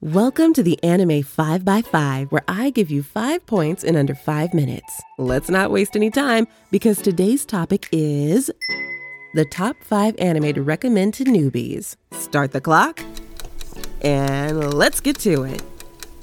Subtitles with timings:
[0.00, 5.02] Welcome to the Anime 5x5, where I give you five points in under five minutes.
[5.18, 8.48] Let's not waste any time because today's topic is
[9.34, 11.96] the top five anime to recommend to newbies.
[12.12, 13.00] Start the clock
[14.00, 15.62] and let's get to it.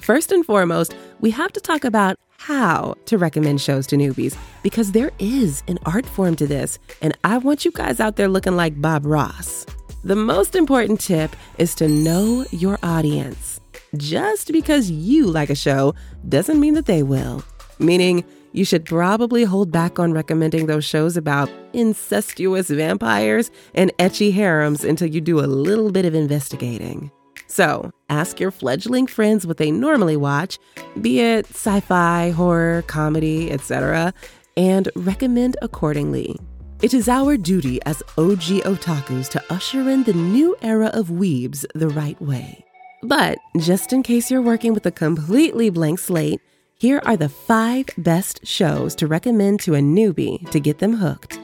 [0.00, 4.92] First and foremost, we have to talk about how to recommend shows to newbies because
[4.92, 8.56] there is an art form to this, and I want you guys out there looking
[8.56, 9.66] like Bob Ross.
[10.04, 13.57] The most important tip is to know your audience.
[13.96, 15.94] Just because you like a show
[16.28, 17.42] doesn't mean that they will.
[17.78, 24.32] Meaning, you should probably hold back on recommending those shows about incestuous vampires and ecchi
[24.32, 27.10] harems until you do a little bit of investigating.
[27.46, 30.58] So, ask your fledgling friends what they normally watch,
[31.00, 34.12] be it sci fi, horror, comedy, etc.,
[34.56, 36.36] and recommend accordingly.
[36.82, 41.64] It is our duty as OG otakus to usher in the new era of weebs
[41.74, 42.67] the right way.
[43.02, 46.40] But just in case you're working with a completely blank slate,
[46.74, 51.38] here are the five best shows to recommend to a newbie to get them hooked.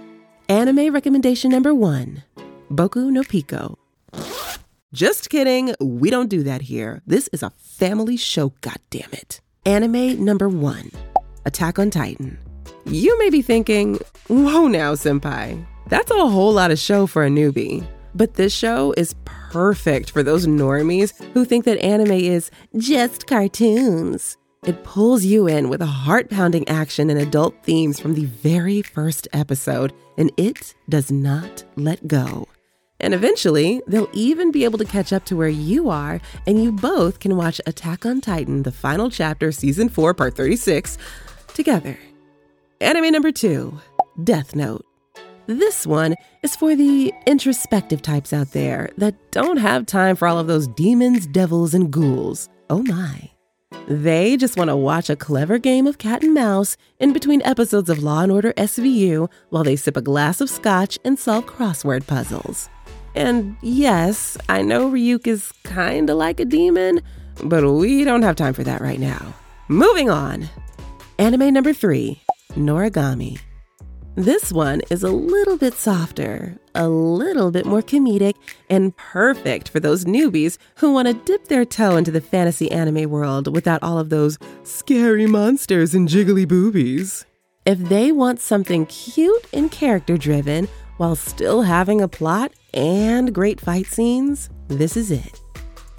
[0.48, 2.23] Anime recommendation number one
[2.70, 3.79] Boku no Pico.
[4.92, 7.03] Just kidding, we don't do that here.
[7.06, 9.41] This is a family show, goddammit.
[9.67, 10.91] Anime number one
[11.47, 12.39] Attack on Titan.
[12.86, 13.98] You may be thinking,
[14.29, 15.64] whoa now, senpai.
[15.89, 17.86] That's a whole lot of show for a newbie.
[18.15, 24.37] But this show is perfect for those normies who think that anime is just cartoons.
[24.65, 28.83] It pulls you in with a heart pounding action and adult themes from the very
[28.83, 32.48] first episode, and it does not let go.
[33.01, 36.73] And eventually, they'll even be able to catch up to where you are, and you
[36.73, 40.97] both can watch Attack on Titan, the final chapter, season 4, part 36,
[41.48, 41.98] together.
[42.81, 43.79] Anime number two
[44.23, 44.87] Death Note.
[45.47, 50.39] This one is for the introspective types out there that don't have time for all
[50.39, 52.48] of those demons, devils, and ghouls.
[52.70, 53.31] Oh my.
[53.86, 57.91] They just want to watch a clever game of cat and mouse in between episodes
[57.91, 62.07] of Law and Order SVU while they sip a glass of scotch and solve crossword
[62.07, 62.70] puzzles.
[63.14, 67.02] And yes, I know Ryuk is kinda like a demon,
[67.42, 69.35] but we don't have time for that right now.
[69.69, 70.48] Moving on.
[71.19, 73.39] Anime number three Noragami.
[74.17, 78.35] This one is a little bit softer, a little bit more comedic,
[78.70, 83.11] and perfect for those newbies who want to dip their toe into the fantasy anime
[83.11, 87.27] world without all of those scary monsters and jiggly boobies.
[87.67, 93.61] If they want something cute and character driven while still having a plot and great
[93.61, 95.41] fight scenes, this is it.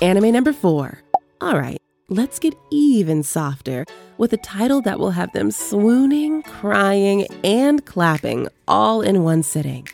[0.01, 0.99] Anime number four.
[1.41, 3.83] All right, let's get even softer
[4.17, 9.87] with a title that will have them swooning, crying, and clapping all in one sitting.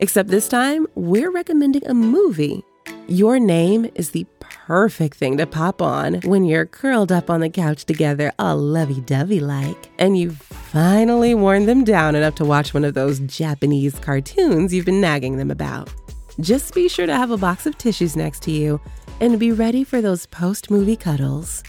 [0.00, 2.64] Except this time, we're recommending a movie.
[3.06, 7.50] Your name is the perfect thing to pop on when you're curled up on the
[7.50, 12.74] couch together, all lovey dovey like, and you've finally worn them down enough to watch
[12.74, 15.92] one of those Japanese cartoons you've been nagging them about.
[16.40, 18.80] Just be sure to have a box of tissues next to you
[19.22, 21.62] and be ready for those post movie cuddles.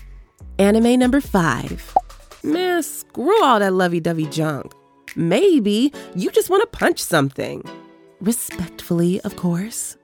[0.58, 1.96] Anime number five.
[2.42, 4.74] Man, screw all that lovey dovey junk.
[5.16, 7.64] Maybe you just want to punch something.
[8.20, 9.96] Respectfully, of course.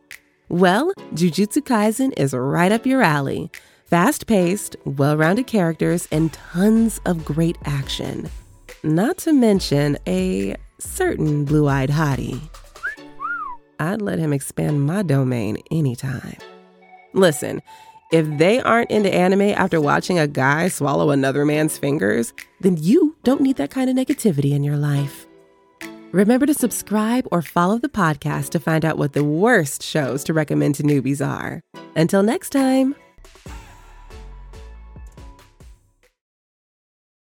[0.50, 3.50] Well, Jujutsu Kaisen is right up your alley.
[3.88, 8.30] Fast paced, well rounded characters, and tons of great action.
[8.84, 12.40] Not to mention a certain blue eyed hottie.
[13.80, 16.38] I'd let him expand my domain anytime.
[17.14, 17.62] Listen,
[18.12, 23.16] if they aren't into anime after watching a guy swallow another man's fingers, then you
[23.24, 25.28] don't need that kind of negativity in your life.
[26.12, 30.34] Remember to subscribe or follow the podcast to find out what the worst shows to
[30.34, 31.62] recommend to newbies are.
[31.96, 32.96] Until next time.